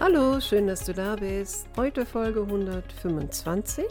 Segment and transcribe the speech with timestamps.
[0.00, 1.66] Hallo, schön, dass du da bist.
[1.76, 3.84] Heute Folge 125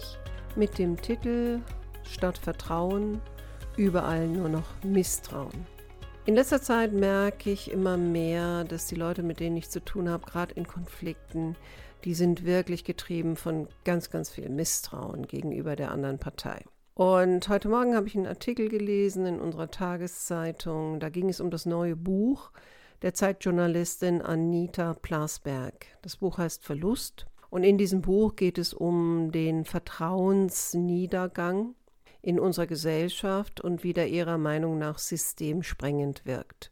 [0.55, 1.59] mit dem Titel
[2.03, 3.19] Statt Vertrauen
[3.75, 5.67] überall nur noch Misstrauen.
[6.25, 10.07] In letzter Zeit merke ich immer mehr, dass die Leute, mit denen ich zu tun
[10.07, 11.57] habe, gerade in Konflikten,
[12.05, 16.63] die sind wirklich getrieben von ganz, ganz viel Misstrauen gegenüber der anderen Partei.
[16.93, 21.01] Und heute Morgen habe ich einen Artikel gelesen in unserer Tageszeitung.
[21.01, 22.51] Da ging es um das neue Buch
[23.01, 25.85] der Zeitjournalistin Anita Plasberg.
[26.01, 31.75] Das Buch heißt Verlust und in diesem Buch geht es um den Vertrauensniedergang
[32.21, 36.71] in unserer Gesellschaft und wie der ihrer Meinung nach systemsprengend wirkt.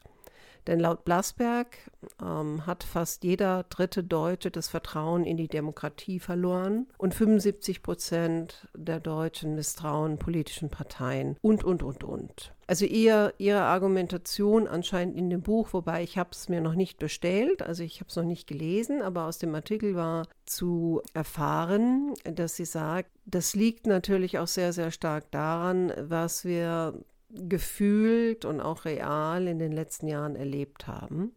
[0.67, 1.77] Denn laut Blasberg
[2.21, 8.67] ähm, hat fast jeder dritte Deutsche das Vertrauen in die Demokratie verloren und 75 Prozent
[8.75, 12.53] der Deutschen misstrauen politischen Parteien und, und, und, und.
[12.67, 16.97] Also ihr, ihre Argumentation anscheinend in dem Buch, wobei ich habe es mir noch nicht
[16.97, 22.13] bestellt, also ich habe es noch nicht gelesen, aber aus dem Artikel war zu erfahren,
[22.23, 28.61] dass sie sagt, das liegt natürlich auch sehr, sehr stark daran, was wir gefühlt und
[28.61, 31.33] auch real in den letzten Jahren erlebt haben.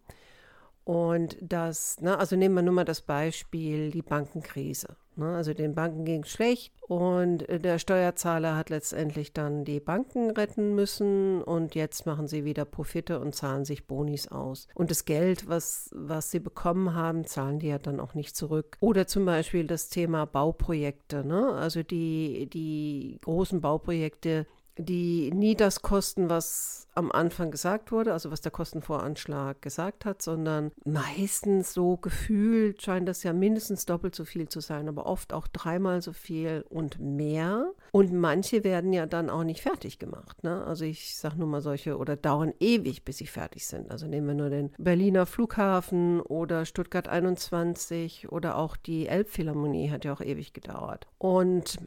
[0.89, 4.97] Und das, ne, also nehmen wir nur mal das Beispiel, die Bankenkrise.
[5.16, 10.31] Ne, also den Banken ging es schlecht und der Steuerzahler hat letztendlich dann die Banken
[10.31, 14.69] retten müssen und jetzt machen sie wieder Profite und zahlen sich Bonis aus.
[14.75, 18.78] Und das Geld, was, was sie bekommen haben, zahlen die ja dann auch nicht zurück.
[18.81, 21.22] Oder zum Beispiel das Thema Bauprojekte.
[21.22, 21.53] Ne?
[21.53, 24.47] Also die, die großen Bauprojekte,
[24.78, 30.21] die nie das kosten, was am Anfang gesagt wurde, also was der Kostenvoranschlag gesagt hat,
[30.21, 35.33] sondern meistens so gefühlt scheint das ja mindestens doppelt so viel zu sein, aber oft
[35.33, 37.72] auch dreimal so viel und mehr.
[37.93, 40.43] Und manche werden ja dann auch nicht fertig gemacht.
[40.43, 40.65] Ne?
[40.65, 43.91] Also ich sage nur mal solche oder dauern ewig, bis sie fertig sind.
[43.93, 50.05] Also nehmen wir nur den Berliner Flughafen oder Stuttgart 21 oder auch die Elbphilharmonie hat
[50.05, 51.06] ja auch ewig gedauert.
[51.19, 51.78] Und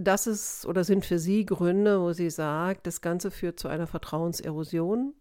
[0.00, 3.86] das ist oder sind für Sie Gründe, wo sie sagt, das Ganze führt zu einer
[3.86, 5.14] Vertrauenserosion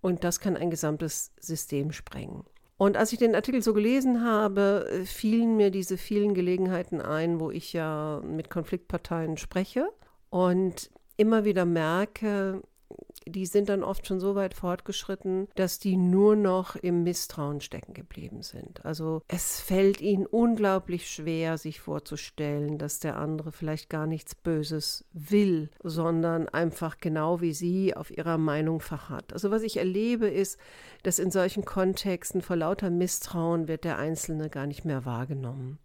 [0.00, 2.44] und das kann ein gesamtes System sprengen.
[2.78, 7.50] Und als ich den Artikel so gelesen habe, fielen mir diese vielen Gelegenheiten ein, wo
[7.50, 9.88] ich ja mit Konfliktparteien spreche
[10.28, 12.62] und immer wieder merke,
[13.26, 17.92] die sind dann oft schon so weit fortgeschritten, dass die nur noch im Misstrauen stecken
[17.92, 18.84] geblieben sind.
[18.84, 25.04] Also es fällt ihnen unglaublich schwer, sich vorzustellen, dass der andere vielleicht gar nichts Böses
[25.12, 29.32] will, sondern einfach genau wie sie auf ihrer Meinung verharrt.
[29.32, 30.58] Also was ich erlebe ist,
[31.02, 35.78] dass in solchen Kontexten vor lauter Misstrauen wird der Einzelne gar nicht mehr wahrgenommen.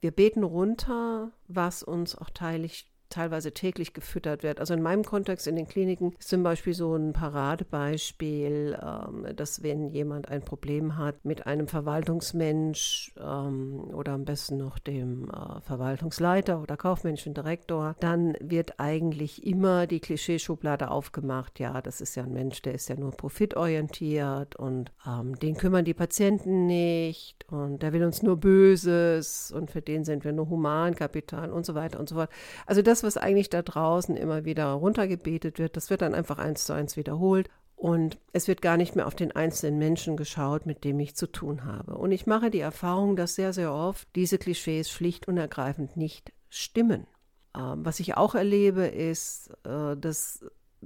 [0.00, 4.60] Wir beten runter, was uns auch teilig teilweise täglich gefüttert wird.
[4.60, 9.62] Also in meinem Kontext in den Kliniken ist zum Beispiel so ein Paradebeispiel, ähm, dass
[9.62, 15.60] wenn jemand ein Problem hat mit einem Verwaltungsmensch ähm, oder am besten noch dem äh,
[15.62, 21.58] Verwaltungsleiter oder kaufmännischen Direktor, dann wird eigentlich immer die Klischeeschublade aufgemacht.
[21.58, 25.86] Ja, das ist ja ein Mensch, der ist ja nur profitorientiert und ähm, den kümmern
[25.86, 30.50] die Patienten nicht und der will uns nur Böses und für den sind wir nur
[30.50, 32.30] Humankapital und so weiter und so fort.
[32.66, 36.64] Also das was eigentlich da draußen immer wieder runtergebetet wird, das wird dann einfach eins
[36.64, 37.48] zu eins wiederholt.
[37.76, 41.26] Und es wird gar nicht mehr auf den einzelnen Menschen geschaut, mit dem ich zu
[41.26, 41.96] tun habe.
[41.96, 46.32] Und ich mache die Erfahrung, dass sehr, sehr oft diese Klischees schlicht und ergreifend nicht
[46.48, 47.06] stimmen.
[47.54, 50.44] Ähm, was ich auch erlebe, ist, äh, dass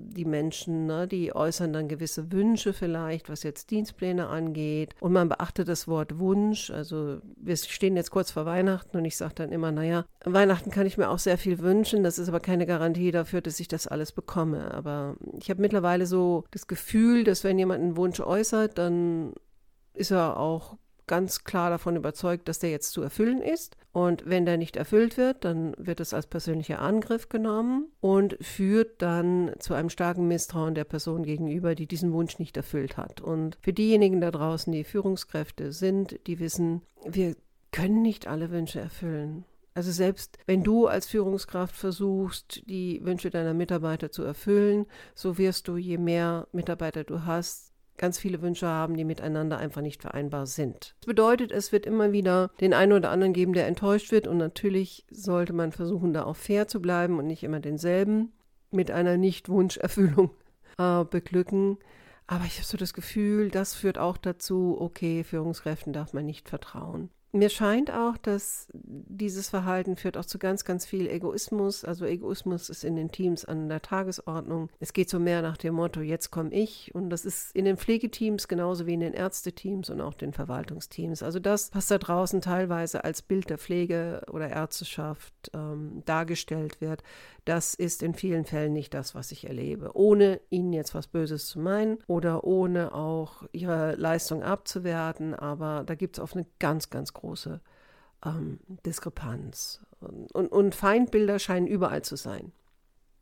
[0.08, 4.94] die Menschen, ne, die äußern dann gewisse Wünsche vielleicht, was jetzt Dienstpläne angeht.
[5.00, 6.70] Und man beachtet das Wort Wunsch.
[6.70, 10.86] Also wir stehen jetzt kurz vor Weihnachten und ich sage dann immer, naja, Weihnachten kann
[10.86, 12.02] ich mir auch sehr viel wünschen.
[12.02, 14.72] Das ist aber keine Garantie dafür, dass ich das alles bekomme.
[14.72, 19.34] Aber ich habe mittlerweile so das Gefühl, dass wenn jemand einen Wunsch äußert, dann
[19.94, 20.76] ist er auch
[21.10, 23.76] ganz klar davon überzeugt, dass der jetzt zu erfüllen ist.
[23.90, 29.02] Und wenn der nicht erfüllt wird, dann wird es als persönlicher Angriff genommen und führt
[29.02, 33.20] dann zu einem starken Misstrauen der Person gegenüber, die diesen Wunsch nicht erfüllt hat.
[33.20, 37.34] Und für diejenigen da draußen, die Führungskräfte sind, die wissen, wir
[37.72, 39.44] können nicht alle Wünsche erfüllen.
[39.74, 44.86] Also selbst wenn du als Führungskraft versuchst, die Wünsche deiner Mitarbeiter zu erfüllen,
[45.16, 47.69] so wirst du, je mehr Mitarbeiter du hast,
[48.00, 50.96] ganz viele Wünsche haben, die miteinander einfach nicht vereinbar sind.
[51.00, 54.38] Das bedeutet, es wird immer wieder den einen oder anderen geben, der enttäuscht wird und
[54.38, 58.32] natürlich sollte man versuchen, da auch fair zu bleiben und nicht immer denselben
[58.70, 60.30] mit einer Nicht-Wunscherfüllung
[60.78, 61.76] äh, beglücken.
[62.26, 66.48] Aber ich habe so das Gefühl, das führt auch dazu, okay, Führungskräften darf man nicht
[66.48, 67.10] vertrauen.
[67.32, 71.84] Mir scheint auch, dass dieses Verhalten führt auch zu ganz, ganz viel Egoismus.
[71.84, 74.68] Also Egoismus ist in den Teams an der Tagesordnung.
[74.80, 76.92] Es geht so mehr nach dem Motto, jetzt komme ich.
[76.92, 81.22] Und das ist in den Pflegeteams genauso wie in den Ärzteteams und auch den Verwaltungsteams.
[81.22, 87.04] Also das, was da draußen teilweise als Bild der Pflege oder Ärzteschaft ähm, dargestellt wird,
[87.44, 89.90] das ist in vielen Fällen nicht das, was ich erlebe.
[89.94, 95.34] Ohne ihnen jetzt was Böses zu meinen oder ohne auch ihre Leistung abzuwerten.
[95.34, 97.60] Aber da gibt es oft eine ganz, ganz große
[98.24, 99.80] ähm, Diskrepanz.
[100.00, 102.52] Und, und, und Feindbilder scheinen überall zu sein.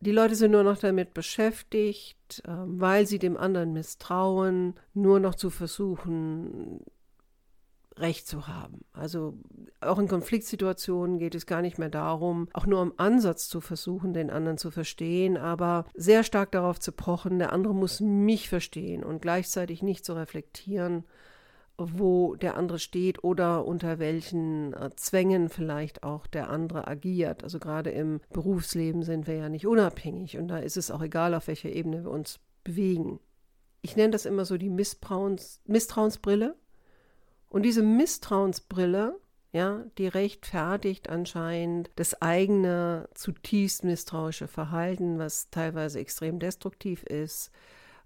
[0.00, 5.34] Die Leute sind nur noch damit beschäftigt, äh, weil sie dem anderen misstrauen, nur noch
[5.34, 6.80] zu versuchen,
[8.00, 8.84] Recht zu haben.
[8.92, 9.38] Also
[9.80, 14.12] auch in Konfliktsituationen geht es gar nicht mehr darum, auch nur im Ansatz zu versuchen,
[14.12, 19.04] den anderen zu verstehen, aber sehr stark darauf zu pochen, der andere muss mich verstehen
[19.04, 21.04] und gleichzeitig nicht zu reflektieren,
[21.78, 27.44] wo der andere steht oder unter welchen äh, Zwängen vielleicht auch der andere agiert.
[27.44, 31.34] Also gerade im Berufsleben sind wir ja nicht unabhängig und da ist es auch egal,
[31.34, 33.20] auf welcher Ebene wir uns bewegen.
[33.80, 36.56] Ich nenne das immer so die Misstrauens Misstrauensbrille.
[37.48, 39.18] Und diese Misstrauensbrille,
[39.52, 47.50] ja, die rechtfertigt anscheinend das eigene zutiefst misstrauische Verhalten, was teilweise extrem destruktiv ist,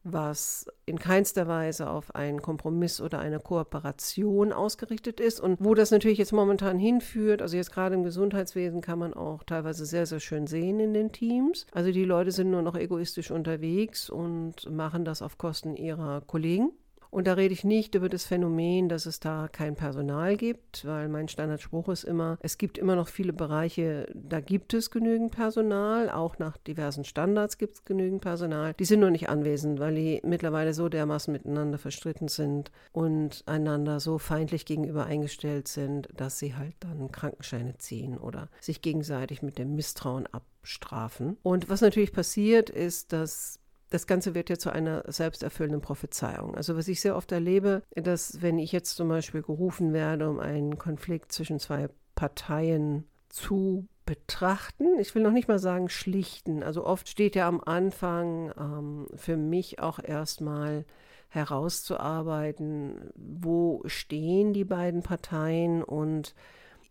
[0.05, 5.91] was in keinster Weise auf einen Kompromiss oder eine Kooperation ausgerichtet ist und wo das
[5.91, 10.21] natürlich jetzt momentan hinführt, also jetzt gerade im Gesundheitswesen kann man auch teilweise sehr, sehr
[10.21, 11.67] schön sehen in den Teams.
[11.73, 16.73] Also die Leute sind nur noch egoistisch unterwegs und machen das auf Kosten ihrer Kollegen.
[17.12, 21.11] Und da rede ich nicht über das Phänomen, dass es da kein Personal gibt, weil
[21.11, 26.09] mein Standardspruch ist immer, es gibt immer noch viele Bereiche, da gibt es genügend Personal,
[26.09, 28.73] auch nach diversen Standards gibt es genügend Personal.
[28.79, 34.00] Die sind nur nicht anwesend, weil die mittlerweile so dermaßen miteinander verstritten sind und einander
[34.00, 39.58] so feindlich gegenüber eingestellt sind, dass sie halt dann Krankenscheine ziehen oder sich gegenseitig mit
[39.58, 41.37] dem Misstrauen abstrafen.
[41.43, 43.62] Und was natürlich passiert, ist, dass
[43.93, 46.55] das Ganze wird ja zu einer selbsterfüllenden Prophezeiung.
[46.55, 50.41] Also was ich sehr oft erlebe, dass wenn ich jetzt zum Beispiel gerufen werde, um
[50.41, 56.87] einen Konflikt zwischen zwei Parteien zu betrachten, ich will noch nicht mal sagen schlichten, also
[56.87, 60.87] oft steht ja am Anfang ähm, für mich auch erstmal
[61.29, 66.35] herauszuarbeiten, wo stehen die beiden Parteien und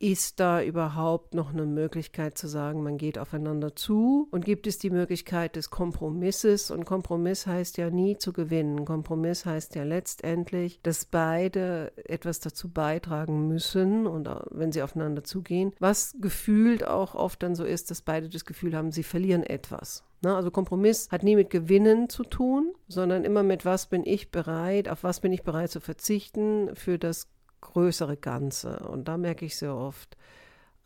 [0.01, 4.27] ist da überhaupt noch eine Möglichkeit zu sagen, man geht aufeinander zu?
[4.31, 6.71] Und gibt es die Möglichkeit des Kompromisses?
[6.71, 8.83] Und Kompromiss heißt ja nie zu gewinnen.
[8.83, 15.73] Kompromiss heißt ja letztendlich, dass beide etwas dazu beitragen müssen und wenn sie aufeinander zugehen,
[15.79, 20.03] was gefühlt auch oft dann so ist, dass beide das Gefühl haben, sie verlieren etwas.
[20.21, 20.35] Ne?
[20.35, 24.89] Also Kompromiss hat nie mit Gewinnen zu tun, sondern immer mit was bin ich bereit,
[24.89, 27.27] auf was bin ich bereit zu verzichten für das
[27.61, 28.79] größere Ganze.
[28.79, 30.17] Und da merke ich sehr oft,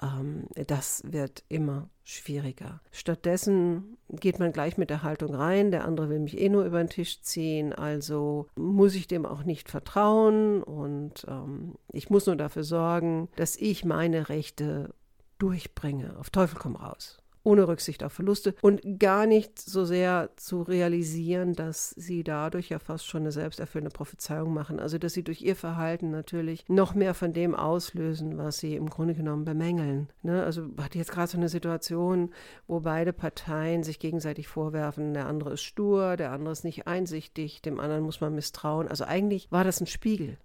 [0.01, 2.81] ähm, das wird immer schwieriger.
[2.91, 6.77] Stattdessen geht man gleich mit der Haltung rein, der andere will mich eh nur über
[6.77, 12.35] den Tisch ziehen, also muss ich dem auch nicht vertrauen und ähm, ich muss nur
[12.35, 14.93] dafür sorgen, dass ich meine Rechte
[15.39, 16.17] durchbringe.
[16.19, 21.53] Auf Teufel komm raus ohne Rücksicht auf Verluste und gar nicht so sehr zu realisieren,
[21.53, 24.79] dass sie dadurch ja fast schon eine selbsterfüllende Prophezeiung machen.
[24.79, 28.89] Also dass sie durch ihr Verhalten natürlich noch mehr von dem auslösen, was sie im
[28.89, 30.09] Grunde genommen bemängeln.
[30.23, 30.43] Ne?
[30.43, 32.31] Also hatte jetzt gerade so eine Situation,
[32.67, 37.61] wo beide Parteien sich gegenseitig vorwerfen, der andere ist stur, der andere ist nicht einsichtig,
[37.61, 38.87] dem anderen muss man misstrauen.
[38.87, 40.37] Also eigentlich war das ein Spiegel.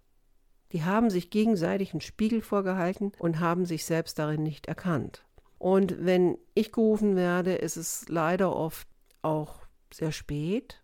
[0.73, 5.25] Die haben sich gegenseitig einen Spiegel vorgehalten und haben sich selbst darin nicht erkannt.
[5.61, 8.89] Und wenn ich gerufen werde, ist es leider oft
[9.21, 9.61] auch
[9.93, 10.83] sehr spät,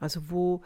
[0.00, 0.62] also wo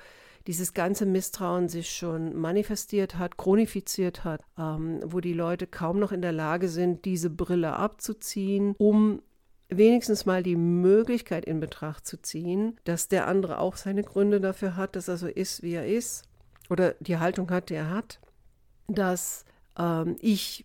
[0.47, 6.11] dieses ganze Misstrauen sich schon manifestiert hat, chronifiziert hat, ähm, wo die Leute kaum noch
[6.11, 9.21] in der Lage sind, diese Brille abzuziehen, um
[9.69, 14.75] wenigstens mal die Möglichkeit in Betracht zu ziehen, dass der andere auch seine Gründe dafür
[14.77, 16.25] hat, dass er so ist, wie er ist,
[16.71, 18.21] oder die Haltung hat, die er hat,
[18.89, 19.45] dass
[19.79, 20.65] ähm, ich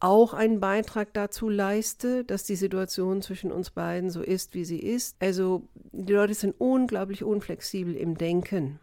[0.00, 4.80] auch einen Beitrag dazu leiste, dass die Situation zwischen uns beiden so ist, wie sie
[4.80, 5.16] ist.
[5.20, 8.80] Also die Leute sind unglaublich unflexibel im Denken.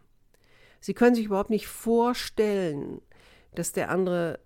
[0.80, 3.00] Sie können sich überhaupt nicht vorstellen,
[3.54, 4.38] dass der andere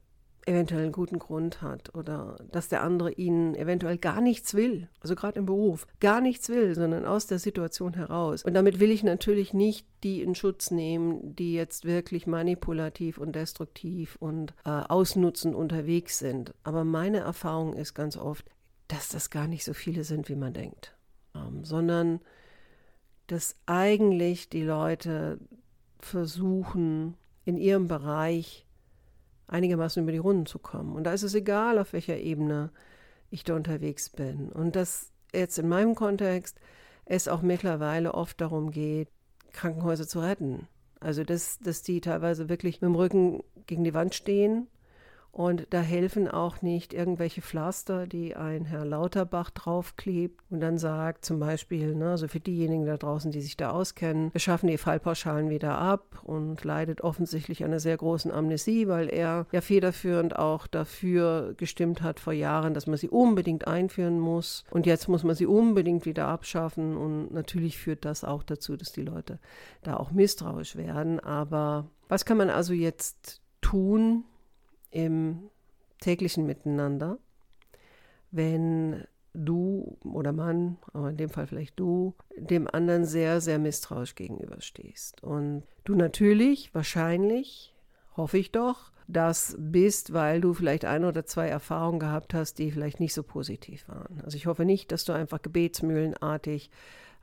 [0.46, 5.14] eventuell einen guten Grund hat oder dass der andere ihnen eventuell gar nichts will, also
[5.14, 8.42] gerade im Beruf, gar nichts will, sondern aus der Situation heraus.
[8.42, 13.37] Und damit will ich natürlich nicht die in Schutz nehmen, die jetzt wirklich manipulativ und
[13.37, 16.54] destruktiv und äh, ausnutzend unterwegs sind.
[16.64, 18.44] Aber meine Erfahrung ist ganz oft,
[18.88, 20.96] dass das gar nicht so viele sind, wie man denkt,
[21.34, 22.20] ähm, sondern
[23.28, 25.38] dass eigentlich die Leute
[26.00, 28.66] versuchen, in ihrem Bereich
[29.52, 30.94] einigermaßen über die Runden zu kommen.
[30.94, 32.71] Und da ist es egal, auf welcher Ebene
[33.30, 34.50] ich da unterwegs bin.
[34.50, 36.59] Und dass jetzt in meinem Kontext
[37.04, 39.09] es auch mittlerweile oft darum geht,
[39.52, 40.68] Krankenhäuser zu retten.
[41.00, 44.68] Also dass, dass die teilweise wirklich mit dem Rücken gegen die Wand stehen
[45.32, 51.24] und da helfen auch nicht irgendwelche Pflaster, die ein Herr Lauterbach draufklebt und dann sagt
[51.24, 54.76] zum Beispiel, ne, also für diejenigen da draußen, die sich da auskennen, wir schaffen die
[54.76, 60.66] Fallpauschalen wieder ab und leidet offensichtlich einer sehr großen Amnesie, weil er ja federführend auch
[60.66, 65.34] dafür gestimmt hat vor Jahren, dass man sie unbedingt einführen muss und jetzt muss man
[65.34, 69.38] sie unbedingt wieder abschaffen und natürlich führt das auch dazu, dass die Leute
[69.82, 71.20] da auch misstrauisch werden.
[71.20, 74.24] Aber was kann man also jetzt tun,
[74.92, 75.50] im
[76.00, 77.18] täglichen Miteinander,
[78.30, 84.14] wenn du oder Mann, aber in dem Fall vielleicht du, dem anderen sehr, sehr misstrauisch
[84.14, 85.22] gegenüberstehst.
[85.22, 87.75] Und du natürlich, wahrscheinlich,
[88.16, 92.70] hoffe ich doch, das bist, weil du vielleicht ein oder zwei Erfahrungen gehabt hast, die
[92.70, 94.20] vielleicht nicht so positiv waren.
[94.25, 96.70] Also ich hoffe nicht, dass du einfach gebetsmühlenartig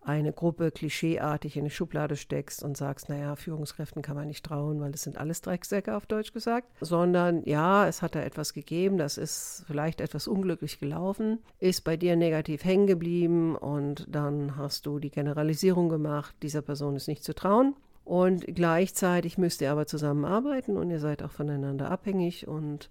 [0.01, 4.79] eine Gruppe klischeeartig in eine Schublade steckst und sagst, naja, Führungskräften kann man nicht trauen,
[4.79, 8.97] weil das sind alles Drecksäcke auf Deutsch gesagt, sondern ja, es hat da etwas gegeben,
[8.97, 14.85] das ist vielleicht etwas unglücklich gelaufen, ist bei dir negativ hängen geblieben und dann hast
[14.85, 17.75] du die Generalisierung gemacht, dieser Person ist nicht zu trauen.
[18.05, 22.89] Und gleichzeitig müsst ihr aber zusammenarbeiten und ihr seid auch voneinander abhängig und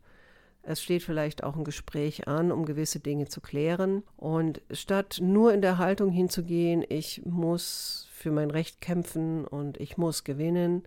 [0.68, 4.02] es steht vielleicht auch ein Gespräch an, um gewisse Dinge zu klären.
[4.18, 9.96] Und statt nur in der Haltung hinzugehen, ich muss für mein Recht kämpfen und ich
[9.96, 10.82] muss gewinnen,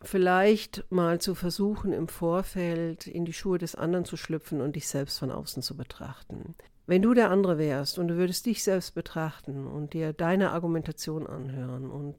[0.00, 4.88] vielleicht mal zu versuchen, im Vorfeld in die Schuhe des anderen zu schlüpfen und dich
[4.88, 6.56] selbst von außen zu betrachten.
[6.88, 11.28] Wenn du der andere wärst und du würdest dich selbst betrachten und dir deine Argumentation
[11.28, 12.16] anhören und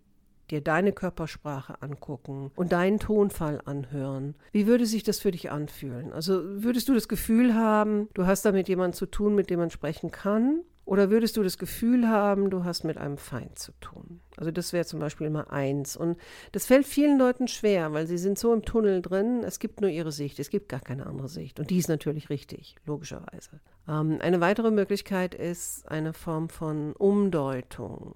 [0.52, 4.36] dir deine Körpersprache angucken und deinen Tonfall anhören.
[4.52, 6.14] Wie würde sich das für dich anfühlen?
[6.14, 9.60] Also würdest du das Gefühl haben, du hast da mit jemandem zu tun, mit dem
[9.60, 10.62] man sprechen kann?
[10.86, 14.20] Oder würdest du das Gefühl haben, du hast mit einem Feind zu tun?
[14.36, 15.96] Also das wäre zum Beispiel mal eins.
[15.96, 16.18] Und
[16.52, 19.90] das fällt vielen Leuten schwer, weil sie sind so im Tunnel drin, es gibt nur
[19.90, 21.60] ihre Sicht, es gibt gar keine andere Sicht.
[21.60, 23.62] Und die ist natürlich richtig, logischerweise.
[23.88, 28.16] Ähm, eine weitere Möglichkeit ist eine Form von Umdeutung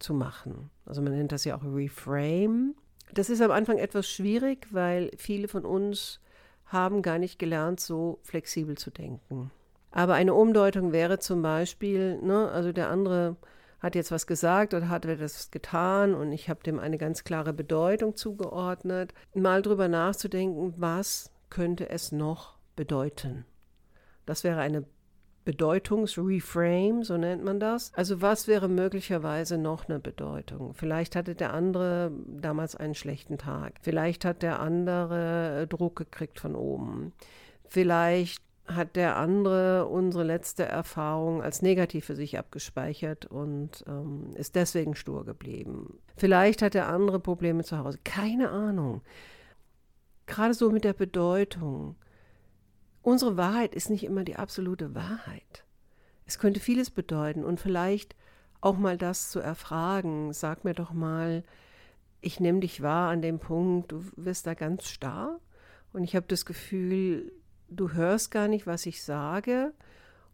[0.00, 0.70] zu machen.
[0.86, 2.74] Also man nennt das ja auch Reframe.
[3.12, 6.20] Das ist am Anfang etwas schwierig, weil viele von uns
[6.66, 9.50] haben gar nicht gelernt, so flexibel zu denken.
[9.90, 13.36] Aber eine Umdeutung wäre zum Beispiel, ne, also der andere
[13.80, 17.52] hat jetzt was gesagt oder hat etwas getan und ich habe dem eine ganz klare
[17.52, 23.44] Bedeutung zugeordnet, mal drüber nachzudenken, was könnte es noch bedeuten.
[24.26, 24.84] Das wäre eine
[25.44, 27.92] Bedeutungsreframe, so nennt man das.
[27.94, 30.74] Also was wäre möglicherweise noch eine Bedeutung?
[30.74, 33.74] Vielleicht hatte der andere damals einen schlechten Tag.
[33.80, 37.12] Vielleicht hat der andere Druck gekriegt von oben.
[37.68, 44.54] Vielleicht hat der andere unsere letzte Erfahrung als negativ für sich abgespeichert und ähm, ist
[44.54, 45.98] deswegen stur geblieben.
[46.16, 47.98] Vielleicht hat der andere Probleme zu Hause.
[48.04, 49.02] Keine Ahnung.
[50.26, 51.96] Gerade so mit der Bedeutung.
[53.02, 55.64] Unsere Wahrheit ist nicht immer die absolute Wahrheit.
[56.26, 58.14] Es könnte vieles bedeuten und vielleicht
[58.60, 60.32] auch mal das zu erfragen.
[60.32, 61.42] Sag mir doch mal,
[62.20, 65.40] ich nehme dich wahr an dem Punkt, du wirst da ganz starr
[65.92, 67.32] und ich habe das Gefühl,
[67.68, 69.72] du hörst gar nicht, was ich sage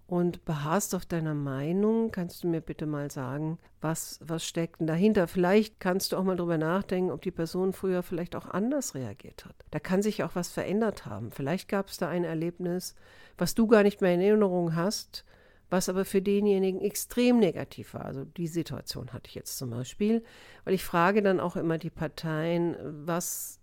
[0.06, 4.86] und beharrst auf deiner Meinung, kannst du mir bitte mal sagen, was, was steckt denn
[4.86, 5.26] dahinter?
[5.26, 9.44] Vielleicht kannst du auch mal drüber nachdenken, ob die Person früher vielleicht auch anders reagiert
[9.44, 9.56] hat.
[9.72, 11.32] Da kann sich auch was verändert haben.
[11.32, 12.94] Vielleicht gab es da ein Erlebnis,
[13.36, 15.25] was du gar nicht mehr in Erinnerung hast,
[15.70, 18.04] was aber für denjenigen extrem negativ war.
[18.04, 20.22] Also die Situation hatte ich jetzt zum Beispiel,
[20.64, 23.58] weil ich frage dann auch immer die Parteien, was,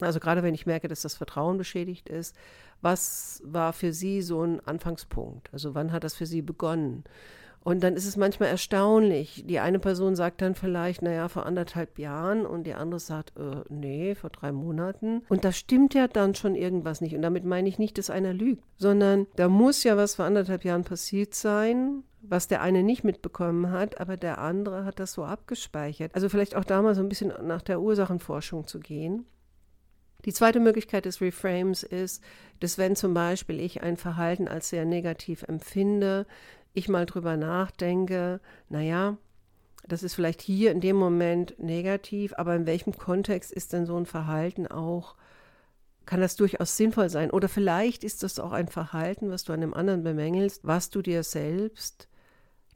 [0.00, 2.36] also gerade wenn ich merke, dass das Vertrauen beschädigt ist,
[2.80, 5.48] was war für Sie so ein Anfangspunkt?
[5.52, 7.04] Also wann hat das für Sie begonnen?
[7.68, 9.44] Und dann ist es manchmal erstaunlich.
[9.46, 13.62] Die eine Person sagt dann vielleicht, naja, vor anderthalb Jahren und die andere sagt, äh,
[13.68, 15.22] nee, vor drei Monaten.
[15.28, 17.14] Und da stimmt ja dann schon irgendwas nicht.
[17.14, 20.64] Und damit meine ich nicht, dass einer lügt, sondern da muss ja was vor anderthalb
[20.64, 25.24] Jahren passiert sein, was der eine nicht mitbekommen hat, aber der andere hat das so
[25.24, 26.14] abgespeichert.
[26.14, 29.26] Also vielleicht auch da mal so ein bisschen nach der Ursachenforschung zu gehen
[30.24, 32.22] Die zweite Möglichkeit des Reframes ist,
[32.60, 36.26] dass wenn zum Beispiel ich ein Verhalten als sehr negativ empfinde,
[36.74, 39.16] ich mal drüber nachdenke, naja,
[39.86, 43.96] das ist vielleicht hier in dem Moment negativ, aber in welchem Kontext ist denn so
[43.96, 45.14] ein Verhalten auch,
[46.04, 47.30] kann das durchaus sinnvoll sein?
[47.30, 51.00] Oder vielleicht ist das auch ein Verhalten, was du an dem anderen bemängelst, was du
[51.00, 52.08] dir selbst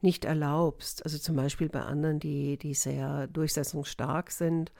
[0.01, 1.03] nicht erlaubst.
[1.03, 4.71] Also zum Beispiel bei anderen, die, die sehr durchsetzungsstark sind.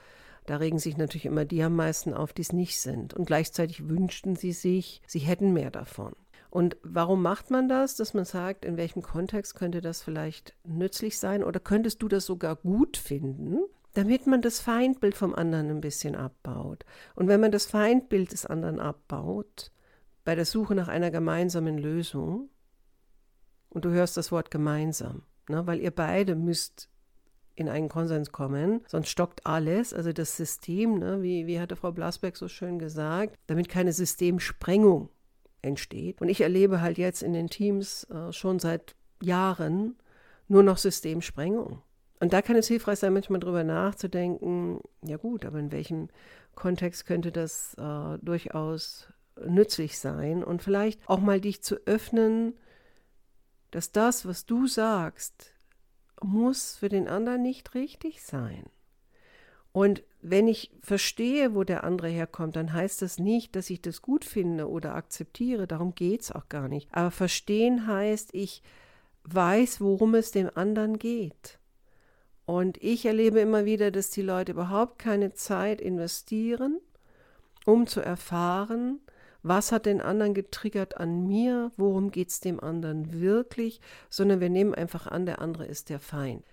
[0.46, 3.14] Da regen sich natürlich immer die am meisten auf, die es nicht sind.
[3.14, 6.14] Und gleichzeitig wünschten sie sich, sie hätten mehr davon.
[6.50, 7.96] Und warum macht man das?
[7.96, 12.26] Dass man sagt, in welchem Kontext könnte das vielleicht nützlich sein oder könntest du das
[12.26, 13.60] sogar gut finden?
[13.94, 16.86] Damit man das Feindbild vom anderen ein bisschen abbaut.
[17.16, 19.72] Und wenn man das Feindbild des anderen abbaut,
[20.26, 22.50] bei der Suche nach einer gemeinsamen Lösung,
[23.70, 26.90] und du hörst das Wort gemeinsam, ne, weil ihr beide müsst
[27.56, 31.92] in einen Konsens kommen, sonst stockt alles, also das System, ne, wie, wie hatte Frau
[31.92, 35.10] Blasberg so schön gesagt, damit keine Systemsprengung
[35.62, 36.22] entsteht.
[36.22, 39.96] Und ich erlebe halt jetzt in den Teams äh, schon seit Jahren
[40.48, 41.82] nur noch Systemsprengung.
[42.20, 46.10] Und da kann es hilfreich sein, manchmal drüber nachzudenken, ja gut, aber in welchem
[46.56, 49.08] Kontext könnte das äh, durchaus
[49.46, 52.54] nützlich sein und vielleicht auch mal dich zu öffnen,
[53.72, 55.53] dass das, was du sagst,
[56.24, 58.66] muss für den anderen nicht richtig sein.
[59.72, 64.02] Und wenn ich verstehe, wo der andere herkommt, dann heißt das nicht, dass ich das
[64.02, 65.68] gut finde oder akzeptiere.
[65.68, 66.88] Darum geht es auch gar nicht.
[66.92, 68.62] Aber verstehen heißt, ich
[69.24, 71.60] weiß, worum es dem anderen geht.
[72.46, 76.80] Und ich erlebe immer wieder, dass die Leute überhaupt keine Zeit investieren,
[77.66, 79.00] um zu erfahren,
[79.44, 84.50] was hat den anderen getriggert an mir, worum geht es dem anderen wirklich, sondern wir
[84.50, 86.44] nehmen einfach an, der andere ist der Feind.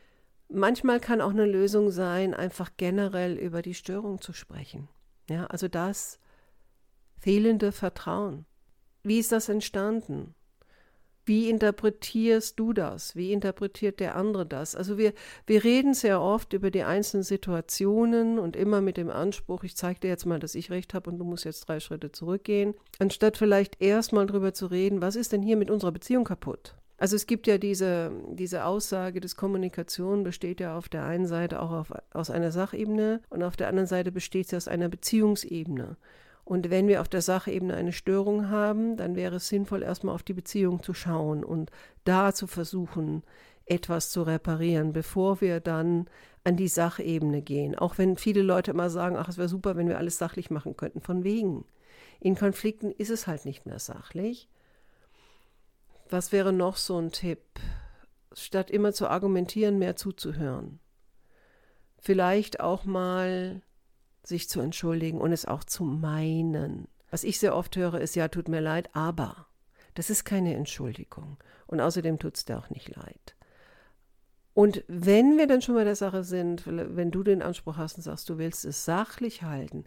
[0.49, 4.89] Manchmal kann auch eine Lösung sein, einfach generell über die Störung zu sprechen.
[5.29, 6.19] Ja, also das
[7.21, 8.47] fehlende Vertrauen.
[9.05, 10.35] Wie ist das entstanden?
[11.31, 13.15] Wie interpretierst du das?
[13.15, 14.75] Wie interpretiert der andere das?
[14.75, 15.13] Also wir,
[15.47, 20.01] wir reden sehr oft über die einzelnen Situationen und immer mit dem Anspruch, ich zeige
[20.01, 23.37] dir jetzt mal, dass ich recht habe und du musst jetzt drei Schritte zurückgehen, anstatt
[23.37, 26.75] vielleicht erstmal darüber zu reden, was ist denn hier mit unserer Beziehung kaputt?
[26.99, 31.63] Also es gibt ja diese, diese Aussage, dass Kommunikation besteht ja auf der einen Seite
[31.63, 35.97] auch auf, aus einer Sachebene und auf der anderen Seite besteht sie aus einer Beziehungsebene.
[36.51, 40.25] Und wenn wir auf der Sachebene eine Störung haben, dann wäre es sinnvoll, erstmal auf
[40.25, 41.71] die Beziehung zu schauen und
[42.03, 43.23] da zu versuchen,
[43.67, 46.11] etwas zu reparieren, bevor wir dann
[46.43, 47.79] an die Sachebene gehen.
[47.79, 50.77] Auch wenn viele Leute immer sagen, ach, es wäre super, wenn wir alles sachlich machen
[50.77, 51.01] könnten.
[51.01, 51.67] Von wegen.
[52.19, 54.49] In Konflikten ist es halt nicht mehr sachlich.
[56.09, 57.61] Was wäre noch so ein Tipp?
[58.33, 60.81] Statt immer zu argumentieren, mehr zuzuhören.
[62.01, 63.63] Vielleicht auch mal
[64.23, 66.89] sich zu entschuldigen und es auch zu meinen.
[67.11, 69.47] Was ich sehr oft höre, ist ja, tut mir leid, aber.
[69.95, 71.39] Das ist keine Entschuldigung.
[71.67, 73.37] Und außerdem tut es dir auch nicht leid.
[74.55, 78.03] Und wenn wir dann schon bei der Sache sind, wenn du den Anspruch hast und
[78.03, 79.85] sagst, du willst es sachlich halten,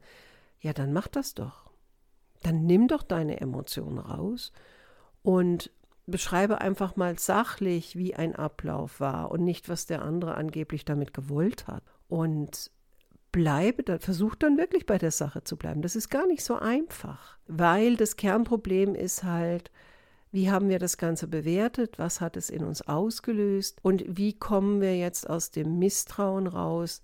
[0.60, 1.70] ja, dann mach das doch.
[2.42, 4.52] Dann nimm doch deine Emotionen raus
[5.22, 5.72] und
[6.06, 11.14] beschreibe einfach mal sachlich, wie ein Ablauf war und nicht, was der andere angeblich damit
[11.14, 11.84] gewollt hat.
[12.08, 12.72] Und
[13.34, 15.82] bleibe dann, versuch dann wirklich bei der Sache zu bleiben.
[15.82, 19.72] Das ist gar nicht so einfach, weil das Kernproblem ist halt,
[20.32, 22.00] wie haben wir das Ganze bewertet?
[22.00, 23.80] Was hat es in uns ausgelöst?
[23.82, 27.02] Und wie kommen wir jetzt aus dem Misstrauen raus?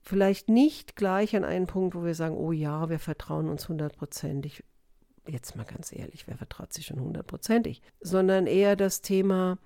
[0.00, 4.64] Vielleicht nicht gleich an einen Punkt, wo wir sagen, oh ja, wir vertrauen uns hundertprozentig
[5.26, 9.58] jetzt mal ganz ehrlich, wer vertraut sich schon hundertprozentig, sondern eher das Thema,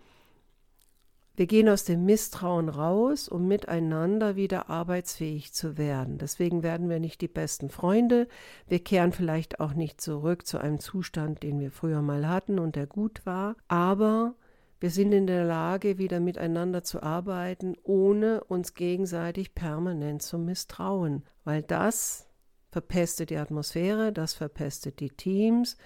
[1.37, 6.17] wir gehen aus dem Misstrauen raus, um miteinander wieder arbeitsfähig zu werden.
[6.17, 8.27] Deswegen werden wir nicht die besten Freunde.
[8.67, 12.75] Wir kehren vielleicht auch nicht zurück zu einem Zustand, den wir früher mal hatten und
[12.75, 13.55] der gut war.
[13.69, 14.35] Aber
[14.81, 21.25] wir sind in der Lage, wieder miteinander zu arbeiten, ohne uns gegenseitig permanent zu misstrauen.
[21.45, 22.29] Weil das
[22.71, 25.77] verpestet die Atmosphäre, das verpestet die Teams,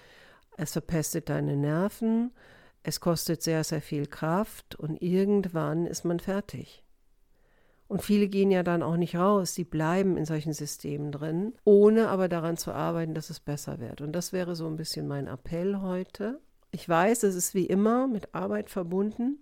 [0.57, 2.31] es verpestet deine Nerven,
[2.83, 6.83] es kostet sehr, sehr viel Kraft und irgendwann ist man fertig.
[7.87, 12.07] Und viele gehen ja dann auch nicht raus, sie bleiben in solchen Systemen drin, ohne
[12.07, 13.99] aber daran zu arbeiten, dass es besser wird.
[13.99, 16.39] Und das wäre so ein bisschen mein Appell heute.
[16.71, 19.39] Ich weiß, es ist wie immer mit Arbeit verbunden.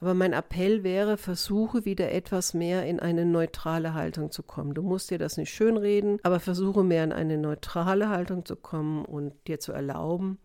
[0.00, 4.72] Aber mein Appell wäre, versuche wieder etwas mehr in eine neutrale Haltung zu kommen.
[4.72, 9.04] Du musst dir das nicht schönreden, aber versuche mehr in eine neutrale Haltung zu kommen
[9.04, 10.38] und dir zu erlauben,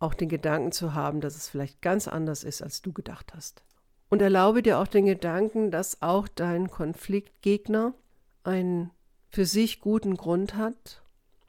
[0.00, 3.62] auch den Gedanken zu haben, dass es vielleicht ganz anders ist, als du gedacht hast.
[4.08, 7.94] Und erlaube dir auch den Gedanken, dass auch dein Konfliktgegner
[8.42, 8.90] einen
[9.28, 11.02] für sich guten Grund hat.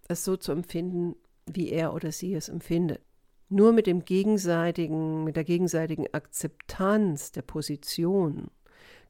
[0.08, 3.02] es so zu empfinden, wie er oder sie es empfindet.
[3.48, 8.50] Nur mit dem gegenseitigen, mit der gegenseitigen Akzeptanz der Position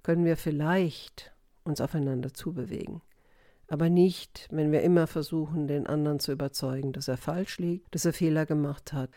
[0.04, 3.02] können wir vielleicht uns aufeinander zubewegen.
[3.68, 8.06] Aber nicht, wenn wir immer versuchen, den anderen zu überzeugen, dass er falsch liegt, dass
[8.06, 9.10] er Fehler gemacht hat,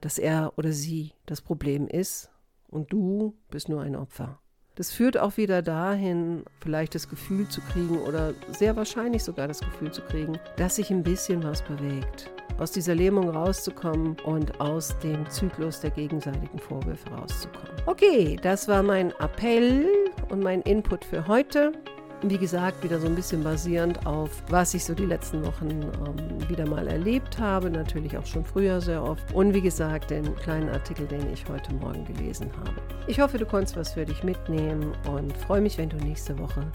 [0.00, 2.30] dass er oder sie das Problem ist
[2.68, 4.40] und du bist nur ein Opfer.
[4.78, 9.58] Das führt auch wieder dahin, vielleicht das Gefühl zu kriegen oder sehr wahrscheinlich sogar das
[9.58, 12.30] Gefühl zu kriegen, dass sich ein bisschen was bewegt.
[12.58, 17.72] Aus dieser Lähmung rauszukommen und aus dem Zyklus der gegenseitigen Vorwürfe rauszukommen.
[17.86, 19.88] Okay, das war mein Appell
[20.28, 21.72] und mein Input für heute.
[22.22, 26.48] Wie gesagt, wieder so ein bisschen basierend auf, was ich so die letzten Wochen ähm,
[26.48, 29.22] wieder mal erlebt habe, natürlich auch schon früher sehr oft.
[29.32, 32.74] Und wie gesagt, den kleinen Artikel, den ich heute Morgen gelesen habe.
[33.06, 36.66] Ich hoffe, du konntest was für dich mitnehmen und freue mich, wenn du nächste Woche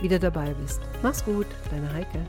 [0.00, 0.80] wieder dabei bist.
[1.02, 2.20] Mach's gut, deine Heike.